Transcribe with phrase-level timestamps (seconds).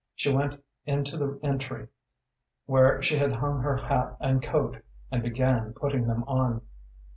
[0.15, 1.87] She went into the entry,
[2.65, 4.81] where she had hung her hat and coat,
[5.11, 6.61] and began putting them on.